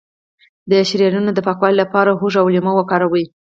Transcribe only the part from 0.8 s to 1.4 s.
شریانونو د